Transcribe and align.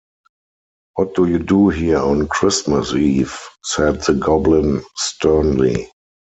“What 0.95 1.13
do 1.13 1.27
you 1.27 1.37
do 1.37 1.69
here 1.69 1.99
on 1.99 2.27
Christmas 2.27 2.91
Eve?” 2.95 3.37
said 3.63 4.01
the 4.01 4.15
goblin 4.15 4.81
sternly. 4.95 5.91